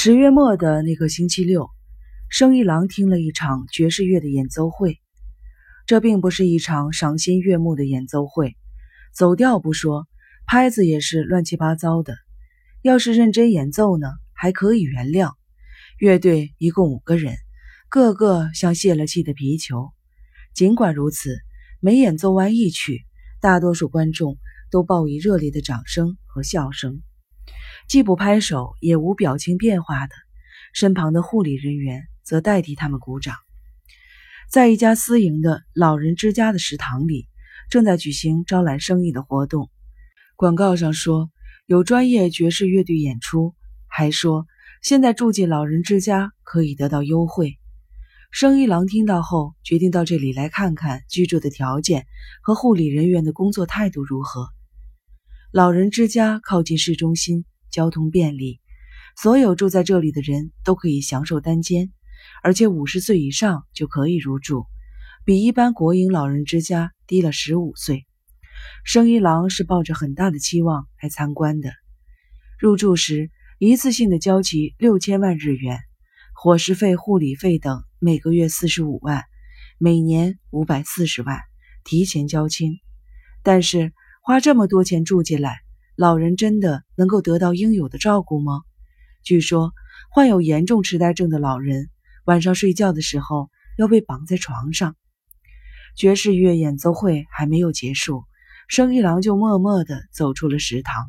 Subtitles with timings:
[0.00, 1.70] 十月末的那个星期六，
[2.28, 5.00] 生一郎听了一场爵士乐的演奏会。
[5.86, 8.56] 这并不是一场赏心悦目的演奏会，
[9.12, 10.06] 走调不说，
[10.46, 12.14] 拍子也是乱七八糟的。
[12.80, 15.32] 要是认真演奏呢，还可以原谅。
[15.98, 17.34] 乐队一共五个人，
[17.88, 19.88] 个个像泄了气的皮球。
[20.54, 21.36] 尽管如此，
[21.80, 23.04] 每演奏完一曲，
[23.40, 24.38] 大多数观众
[24.70, 27.02] 都报以热烈的掌声和笑声。
[27.88, 30.14] 既不拍手，也无表情变化的，
[30.74, 33.34] 身旁的护理人员则代替他们鼓掌。
[34.50, 37.28] 在一家私营的老人之家的食堂里，
[37.70, 39.70] 正在举行招揽生意的活动。
[40.36, 41.30] 广告上说
[41.64, 43.54] 有专业爵士乐队演出，
[43.86, 44.46] 还说
[44.82, 47.58] 现在住进老人之家可以得到优惠。
[48.30, 52.06] 生意郎听到后，决定到这里来看看居住的条件
[52.42, 54.50] 和护理人员的工作态度如何。
[55.50, 57.46] 老人之家靠近市中心。
[57.78, 58.60] 交通便利，
[59.16, 61.92] 所有住在这里的人都可以享受单间，
[62.42, 64.66] 而且五十岁以上就可以入住，
[65.24, 68.04] 比一般国营老人之家低了十五岁。
[68.82, 71.70] 生一郎是抱着很大的期望来参观的。
[72.58, 75.78] 入住时一次性的交齐六千万日元，
[76.34, 79.22] 伙食费、护理费等每个月四十五万，
[79.78, 81.38] 每年五百四十万，
[81.84, 82.80] 提前交清。
[83.44, 83.92] 但是
[84.24, 85.60] 花这么多钱住进来。
[86.00, 88.60] 老人真的能够得到应有的照顾吗？
[89.24, 89.72] 据说
[90.12, 91.90] 患有严重痴呆症的老人
[92.24, 94.94] 晚上睡觉的时候要被绑在床上。
[95.96, 98.22] 爵士乐演奏会还没有结束，
[98.68, 101.04] 生一郎就默默地走出了食堂。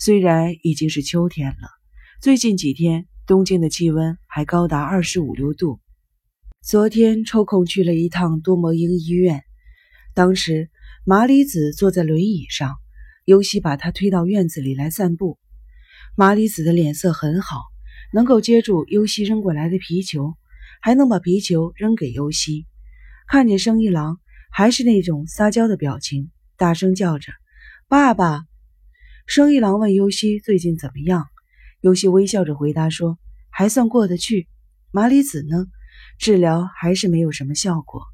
[0.00, 1.68] 虽然已经是秋天了，
[2.20, 5.78] 最近几天东京的气温还高达二十五六度。
[6.60, 9.44] 昨天抽空去了一趟多摩英医院，
[10.12, 10.70] 当时
[11.04, 12.74] 麻里子坐在轮椅上。
[13.28, 15.38] 尤西把他推到院子里来散步。
[16.16, 17.60] 麻里子的脸色很好，
[18.10, 20.32] 能够接住尤西扔过来的皮球，
[20.80, 22.66] 还能把皮球扔给尤西。
[23.26, 24.18] 看见生一郎，
[24.50, 27.30] 还是那种撒娇的表情，大声叫着
[27.86, 28.44] ：“爸爸！”
[29.28, 31.26] 生一郎问尤西最近怎么样，
[31.82, 33.18] 尤西微笑着回答说
[33.52, 34.48] ：“还算过得去。”
[34.90, 35.66] 麻里子呢？
[36.18, 38.04] 治疗还是没有什么效果。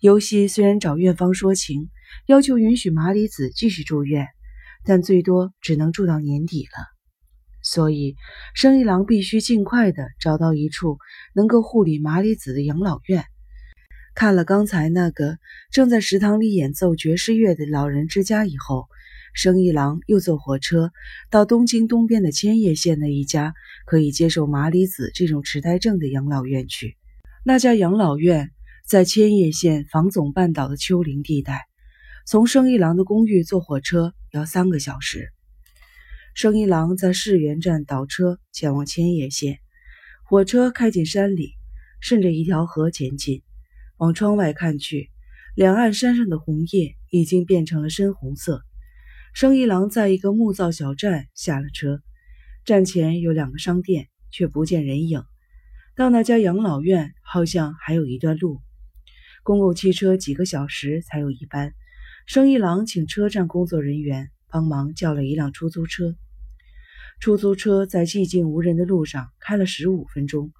[0.00, 1.88] 尤西虽然找院方说情，
[2.26, 4.26] 要求允许麻里子继续住院。
[4.84, 6.86] 但最多只能住到年底了，
[7.62, 8.16] 所以
[8.54, 10.98] 生一郎必须尽快的找到一处
[11.34, 13.24] 能够护理麻里子的养老院。
[14.14, 15.38] 看了刚才那个
[15.70, 18.86] 正在食堂里演奏爵士乐的老人之家以后，
[19.32, 20.90] 生一郎又坐火车
[21.30, 23.54] 到东京东边的千叶县的一家
[23.86, 26.96] 可以接受麻里子这种痴呆症的养老院去。
[27.44, 28.50] 那家养老院
[28.86, 31.69] 在千叶县房总半岛的丘陵地带。
[32.30, 35.32] 从生一郎的公寓坐火车要三个小时。
[36.32, 39.58] 生一郎在世园站倒车前往千叶县，
[40.22, 41.54] 火车开进山里，
[42.00, 43.42] 顺着一条河前进。
[43.96, 45.10] 往窗外看去，
[45.56, 48.62] 两岸山上的红叶已经变成了深红色。
[49.34, 52.00] 生一郎在一个木造小站下了车，
[52.64, 55.24] 站前有两个商店，却不见人影。
[55.96, 58.60] 到那家养老院好像还有一段路，
[59.42, 61.74] 公共汽车几个小时才有一班。
[62.32, 66.14] 生一郎请车站工作人员帮忙叫了一辆出租车。
[67.18, 70.52] 出租车在寂静无人的路上开了十五分钟，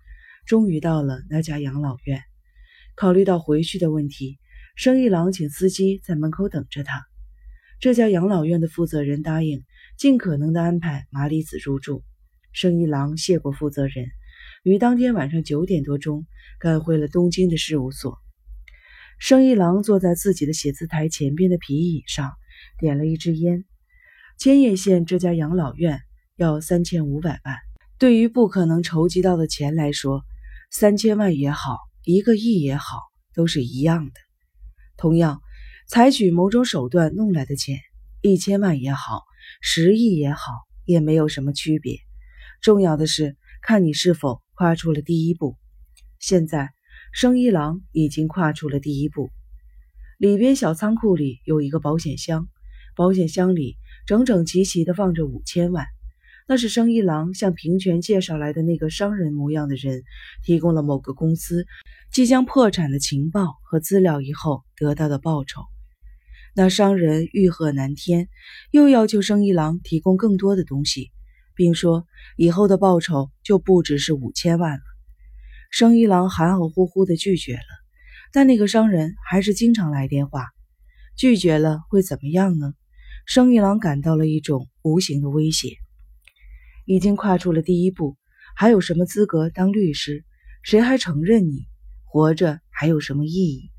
[0.47, 2.25] 终于到了那家养老院。
[2.97, 4.41] 考虑到回去的问题，
[4.75, 7.05] 生一郎请司机在门口等着他。
[7.79, 9.63] 这家养老院的负责人答应
[9.97, 12.03] 尽可能的安排麻里子入住。
[12.53, 14.09] 生一郎谢过负责人，
[14.65, 16.27] 于当天晚上九点多钟
[16.59, 18.19] 赶回了东京的事务所。
[19.21, 22.33] 生一郎坐在自己的写字台前边的皮椅上，
[22.79, 23.67] 点了一支烟。
[24.39, 26.01] 千叶县这家养老院
[26.37, 27.59] 要三千五百万，
[27.99, 30.25] 对于不可能筹集到的钱来说，
[30.71, 32.97] 三千万也好，一个亿也好，
[33.35, 34.13] 都是一样的。
[34.97, 35.43] 同样，
[35.87, 37.79] 采取某种手段弄来的钱，
[38.23, 39.25] 一千万也好，
[39.61, 40.41] 十亿也好，
[40.87, 41.99] 也没有什么区别。
[42.63, 45.59] 重要的是看你是否跨出了第一步。
[46.19, 46.71] 现在。
[47.13, 49.31] 生一郎已经跨出了第一步。
[50.19, 52.47] 里边小仓库里有一个保险箱，
[52.95, 53.77] 保险箱里
[54.07, 55.87] 整整齐齐地放着五千万。
[56.47, 60.03] 那是生一郎向平泉介绍来的那个商人模样的人
[60.45, 61.65] 提供了某个公司
[62.13, 65.63] 即将破产的情报和资料以后得到的报酬。
[66.55, 68.29] 那商人欲壑难填，
[68.73, 71.13] 又要求生一郎提供更多的东西，
[71.55, 72.05] 并说
[72.37, 74.90] 以后的报酬就不只是五千万了。
[75.71, 77.63] 生一郎含含糊糊地拒绝了，
[78.33, 80.49] 但那个商人还是经常来电话。
[81.17, 82.75] 拒绝了会怎么样呢？
[83.25, 85.77] 生一郎感到了一种无形的威胁。
[86.87, 88.17] 已经跨出了第一步，
[88.57, 90.25] 还有什么资格当律师？
[90.63, 91.67] 谁还承认你
[92.05, 93.71] 活着还有什么意义？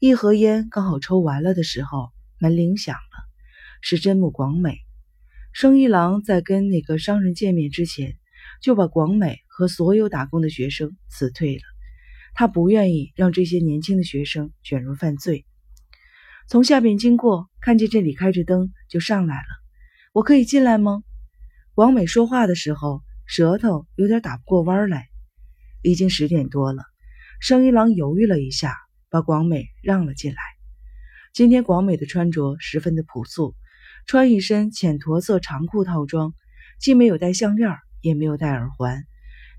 [0.00, 3.24] 一盒烟刚好抽完了的时候，门铃响了，
[3.82, 4.78] 是真木广美。
[5.52, 8.16] 生一郎在跟那个商人见面之前，
[8.64, 11.62] 就把广美和所有打工的学生辞退了。
[12.32, 15.44] 他不愿意让这些年轻的学生卷入犯罪。
[16.48, 19.46] 从下边经过，看见这里开着灯，就上来了。
[20.14, 21.02] 我可以进来吗？
[21.74, 25.08] 广美说话的时候，舌头有点打不过弯来。
[25.82, 26.84] 已经十点多了，
[27.40, 28.74] 生一郎犹豫了一下，
[29.10, 30.38] 把广美让了进来。
[31.34, 33.54] 今天广美的穿着十分的朴素。
[34.06, 36.34] 穿一身浅驼色长裤套装，
[36.80, 37.70] 既没有戴项链，
[38.04, 39.02] 也没有戴耳环，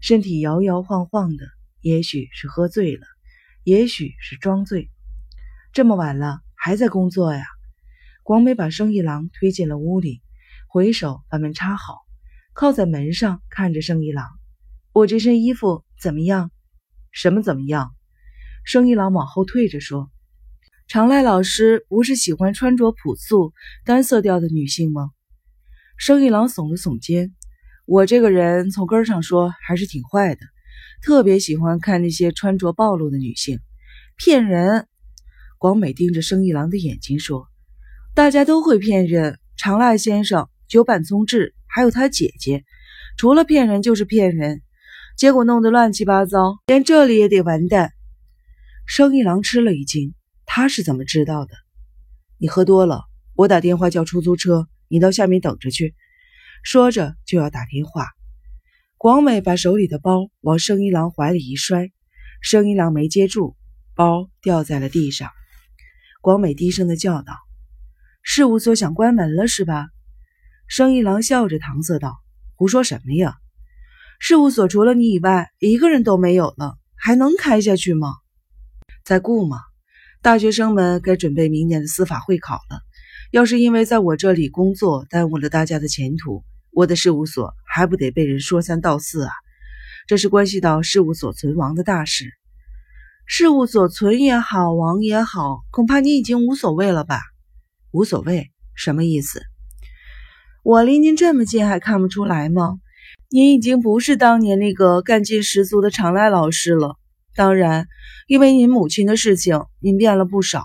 [0.01, 1.47] 身体摇摇晃晃的，
[1.81, 3.01] 也许是喝醉了，
[3.63, 4.91] 也许是装醉。
[5.73, 7.43] 这么晚了还在工作呀？
[8.21, 10.21] 广美把生意郎推进了屋里，
[10.67, 12.01] 回手把门插好，
[12.53, 14.27] 靠在门上看着生意郎
[14.93, 16.51] ：“我这身衣服怎么样？
[17.11, 17.95] 什么怎么样？”
[18.63, 20.11] 生意郎往后退着说。
[20.87, 23.53] 常濑老师不是喜欢穿着朴素、
[23.85, 25.09] 单色调的女性吗？
[25.97, 27.33] 生一郎耸了耸肩。
[27.85, 30.41] 我这个人从根上说还是挺坏的，
[31.03, 33.59] 特别喜欢看那些穿着暴露的女性。
[34.17, 34.87] 骗人！
[35.59, 37.47] 广美盯着生一郎的眼睛说
[38.15, 39.39] ：“大家都会骗人。
[39.55, 42.65] 长濑先生、久坂聪志还有他姐姐，
[43.17, 44.63] 除了骗人就是骗人，
[45.15, 47.91] 结果弄得乱七八糟，连这里也得完蛋。”
[48.87, 50.13] 生一郎吃了一惊。
[50.47, 51.51] 他是怎么知道的？
[52.39, 53.03] 你喝多了，
[53.35, 55.93] 我打电话叫出租车，你到下面等着去。
[56.63, 58.07] 说着就要打电话。
[58.97, 61.91] 广美把手里的包往生一郎怀里一摔，
[62.41, 63.55] 生一郎没接住，
[63.93, 65.31] 包掉在了地上。
[66.21, 67.33] 广美低声的叫道
[68.23, 69.89] ：“事务所想关门了是吧？”
[70.67, 72.17] 生一郎笑着搪塞道
[72.55, 73.35] ：“胡说什么呀？
[74.19, 78.07] 事务所除了你以外，一个人都没有了，还能开下去吗？
[79.03, 79.59] 在顾吗？”
[80.23, 82.81] 大学生们该准备明年的司法会考了。
[83.35, 89.31] 要是因为在我这里工作耽误了大家的前途，我的事务所还不得被人说三道四啊？
[90.07, 92.31] 这是关系到事务所存亡的大事。
[93.25, 97.19] 事务所存也好，亡也好，恐怕你已经无所谓了吧？
[97.91, 98.51] 无所谓？
[98.73, 99.41] 什么意思？
[100.63, 102.77] 我离您这么近还看不出来吗？
[103.29, 106.95] 您已经不是当年那个干劲十足的常来老师了。
[107.35, 107.87] 当然，
[108.27, 110.63] 因为您母亲的事情，您变了不少，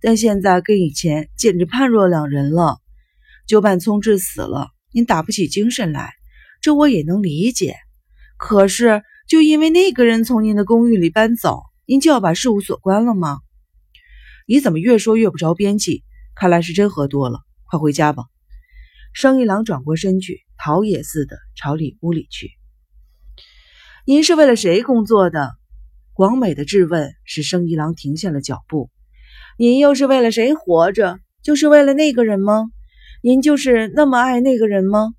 [0.00, 2.78] 但现在跟以前简直判若两人了。
[3.46, 6.12] 久坂聪志死了，您打不起精神来，
[6.60, 7.76] 这我也能理解。
[8.36, 13.40] 可是，就因为那个人从您的公寓里搬走，您就要把事务所关了吗？
[14.46, 16.04] 你怎么越说越不着边际？
[16.34, 18.24] 看来是真喝多了，快回家吧。
[19.12, 22.52] 生一郎转过身去，逃也似的朝里屋里去。
[24.04, 25.50] 您是为了谁工作的？
[26.12, 28.90] 广美的质问使生一郎停下了脚步。
[29.60, 31.18] 您又是为了谁活着？
[31.42, 32.70] 就是为了那个人吗？
[33.24, 35.14] 您就是那么爱那个人吗？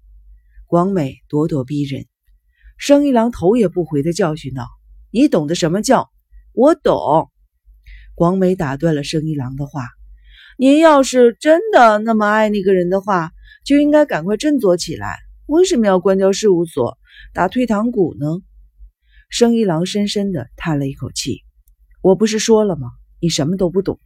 [0.66, 2.06] 广美咄咄逼人。
[2.78, 4.66] 生一郎头也不回地教训道
[5.12, 6.10] ：“你懂得什么叫？
[6.54, 7.30] 我懂。”
[8.16, 9.90] 广美打断了生一郎的话
[10.58, 13.32] ：“您要是真的那么爱那个人的话，
[13.66, 15.18] 就应该赶快振作起来。
[15.48, 16.98] 为什么要关掉事务所，
[17.34, 18.26] 打退堂鼓呢？”
[19.30, 21.42] 生一郎深深地叹了一口气
[22.02, 22.88] ：“我不是说了吗？
[23.20, 24.00] 你什么都不懂。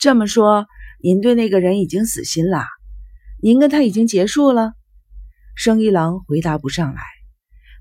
[0.00, 0.66] 这么说，
[1.02, 2.64] 您对那个人已经死心了？
[3.42, 4.72] 您跟他已经结束了？”
[5.54, 7.02] 生一郎回答不上来：“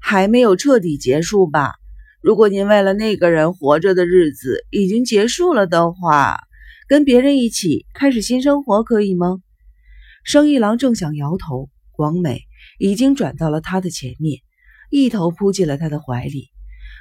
[0.03, 1.75] 还没有彻底结束吧？
[2.21, 6.41] 如果您为了那个人活着的日子已经结束了的话，
[6.89, 9.37] 跟别人一起开始新生活可以吗？”
[10.25, 12.41] 生一郎正想摇头，广美
[12.79, 14.41] 已经转到了他的前面，
[14.89, 16.49] 一头扑进了他的怀里。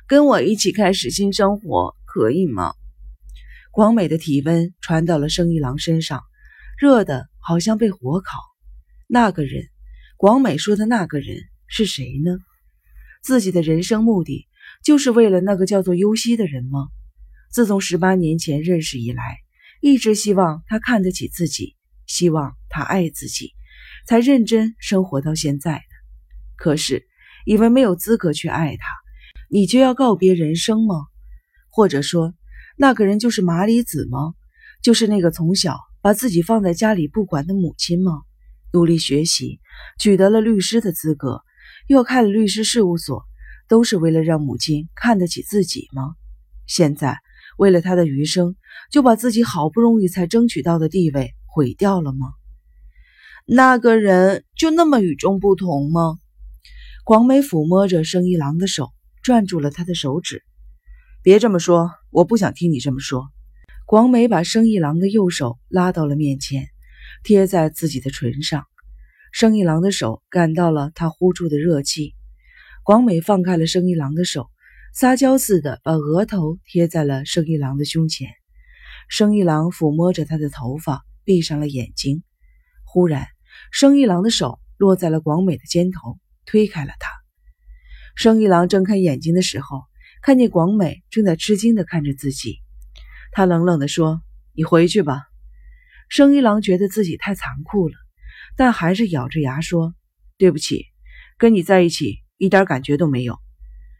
[0.06, 2.74] 跟我一起开始新生活，可以吗？
[3.78, 6.24] 广美的体温传到了生一郎身上，
[6.80, 8.36] 热的好像被火烤。
[9.06, 9.68] 那个人，
[10.16, 11.36] 广美说的那个人
[11.68, 12.38] 是谁呢？
[13.22, 14.48] 自己的人生目的
[14.82, 16.88] 就是为了那个叫做优希的人吗？
[17.52, 19.38] 自从十八年前认识以来，
[19.80, 23.52] 一直希望他看得起自己，希望他爱自己，
[24.08, 25.82] 才认真生活到现在的。
[26.56, 27.06] 可是，
[27.46, 28.88] 以为没有资格去爱他。
[29.48, 30.96] 你就要告别人生吗？
[31.70, 32.34] 或者说，
[32.80, 34.34] 那个人就是麻里子吗？
[34.84, 38.22] 就是那个从小把自己放在家里不管的母亲吗？
[38.72, 39.58] 努力学习，
[39.98, 41.42] 取得了律师的资格，
[41.88, 43.24] 又开了律师事务所，
[43.68, 46.14] 都是为了让母亲看得起自己吗？
[46.68, 47.18] 现在
[47.56, 48.54] 为了他的余生，
[48.92, 52.28] 就把自己好不容易才争取到的地位毁掉了吗？
[53.44, 56.16] 那个人就那么与众不同吗？
[57.04, 58.92] 广美抚摸着生一郎的手，
[59.24, 60.44] 攥住了他的手指。
[61.28, 63.28] 别这么说，我不想听你这么说。
[63.84, 66.68] 广美把生一郎的右手拉到了面前，
[67.22, 68.64] 贴在自己的唇上。
[69.30, 72.14] 生一郎的手感到了他呼出的热气。
[72.82, 74.48] 广美放开了生一郎的手，
[74.94, 78.30] 撒娇似的把额头贴在了生一郎的胸前。
[79.10, 82.22] 生一郎抚摸着他的头发，闭上了眼睛。
[82.84, 83.26] 忽然，
[83.70, 86.16] 生一郎的手落在了广美的肩头。
[86.46, 87.10] 推开了他，
[88.16, 89.82] 生一郎睁开眼睛的时候，
[90.22, 92.58] 看见广美正在吃惊地看着自己。
[93.32, 94.22] 他冷冷地说
[94.54, 95.22] ：“你回去吧。”
[96.08, 97.94] 生一郎觉得自己太残酷了，
[98.56, 99.94] 但还是咬着牙说
[100.38, 100.86] ：“对不起，
[101.36, 103.38] 跟你在一起一点感觉都没有。”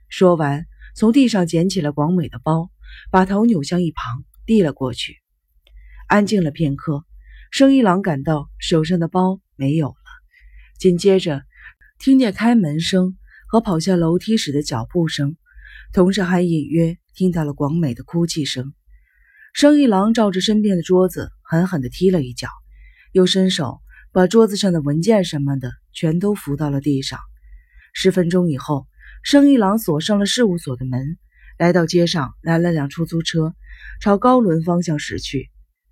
[0.08, 2.70] 说完，从地上捡起了广美的包，
[3.10, 5.18] 把头扭向一旁，递了过去。
[6.06, 7.04] 安静了片刻，
[7.50, 9.94] 生一郎感到手上的包没有了，
[10.78, 11.42] 紧接着。
[12.00, 15.36] 听见开门声和跑下楼梯时的脚步声，
[15.92, 18.74] 同时还隐约听到了广美的哭泣声。
[19.54, 22.48] 生一郎照着身边的桌子狠狠地踢了一脚，
[23.12, 23.80] 又伸手
[24.12, 27.18] 把桌子上的文件什么的全都扶到了地上。
[27.92, 28.86] 十分钟以后，
[29.22, 31.18] 生一郎锁上了事务所的门，
[31.58, 33.54] 来到街上拦了辆出租车，
[34.00, 35.50] 朝高伦方向驶去。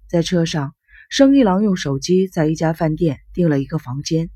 [0.08, 0.74] 在车上，
[1.08, 4.28] 生一郎用手机在一家饭店订了一个房间。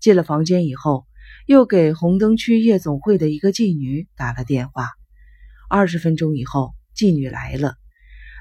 [0.00, 1.06] 进了房间以后。
[1.46, 4.97] 又给红灯区夜总会的一个妓女打了电话。
[5.70, 7.74] 二十分钟以后，妓女来了。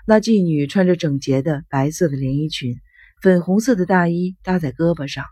[0.05, 2.79] 那妓女穿着整洁的白色的连衣裙，
[3.21, 5.25] 粉红色的大衣搭在胳膊上，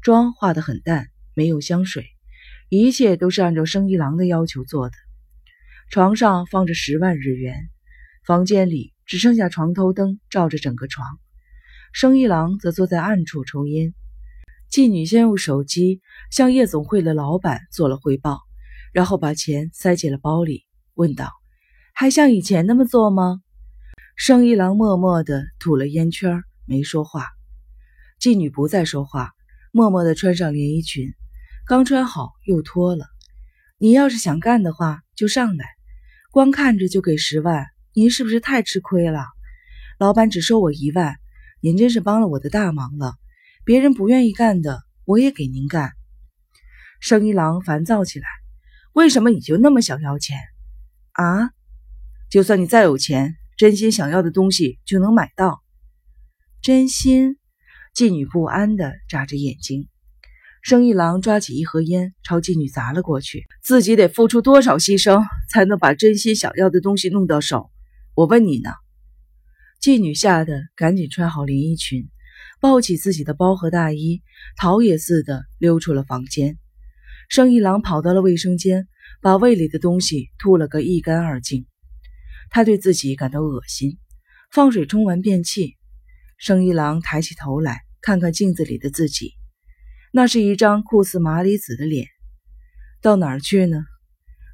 [0.00, 2.06] 妆化得很淡，没有香水，
[2.68, 4.94] 一切都是按照生一郎的要求做的。
[5.90, 7.68] 床上放着十万日元，
[8.24, 11.18] 房间里只剩下床头灯照着整个床，
[11.92, 13.92] 生一郎则坐在暗处抽烟。
[14.70, 16.00] 妓女先用手机
[16.30, 18.40] 向夜总会的老板做了汇报，
[18.92, 20.63] 然后把钱塞进了包里，
[20.94, 21.30] 问道
[21.92, 23.40] ：“还像以前那么做吗？”
[24.16, 27.26] 生一郎默默地吐了烟圈，没说话。
[28.20, 29.32] 妓女不再说话，
[29.72, 31.12] 默默地穿上连衣裙，
[31.66, 33.06] 刚穿好又脱了。
[33.76, 35.66] 你要是想干的话，就上来。
[36.30, 39.24] 光看着就给十万，您是不是太吃亏了？
[39.98, 41.16] 老板只收我一万，
[41.60, 43.14] 您真是帮了我的大忙了。
[43.64, 45.92] 别人不愿意干的，我也给您干。
[47.00, 48.26] 生一郎烦躁起来，
[48.92, 50.38] 为什么你就那么想要钱
[51.14, 51.50] 啊？
[52.30, 55.62] 就算你再有钱，真心想要的东西就能买到？
[56.62, 57.36] 真心？
[57.94, 59.88] 妓女不安地眨着眼睛。
[60.62, 63.44] 生意郎抓起一盒烟，朝妓女砸了过去。
[63.62, 67.70] 自己得付出多少牺牲，才能把真心想要的东西弄到手？
[68.14, 68.70] 我问你呢。
[69.80, 72.08] 妓女吓得赶紧穿好连衣裙。
[72.60, 74.22] 抱起自己的包和大衣，
[74.56, 76.56] 逃也似的溜出了房间。
[77.28, 78.88] 生一郎跑到了卫生间，
[79.20, 81.66] 把胃里的东西吐了个一干二净。
[82.50, 83.98] 他对自己感到恶心，
[84.50, 85.76] 放水冲完便器。
[86.36, 89.32] 生一郎抬起头来看看镜子里的自己，
[90.12, 92.06] 那是一张酷似麻里子的脸。
[93.00, 93.84] 到哪儿去呢？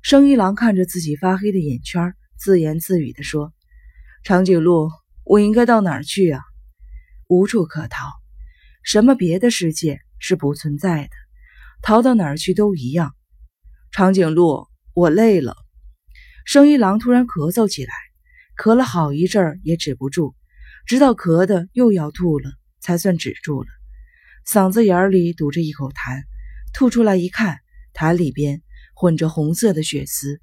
[0.03, 3.53] 生一郎看着自己发黑的眼圈，自言自语地说
[4.25, 4.91] ：“长颈鹿，
[5.25, 6.41] 我应该到哪儿去啊？”
[7.29, 8.11] 无处可逃，
[8.83, 11.11] 什么别的世界是不存在的？
[11.83, 13.15] 逃到哪儿去都一样。
[13.93, 15.57] 长颈鹿，我累了。
[16.45, 17.93] 生一郎突然咳嗽起来，
[18.57, 20.35] 咳了好一阵儿也止不住，
[20.87, 23.69] 直到咳的又要吐了，才算止住了。
[24.47, 26.23] 嗓子眼里堵着一口痰，
[26.73, 27.59] 吐出来一看，
[27.93, 28.63] 痰里边
[28.95, 30.41] 混着红色的血丝。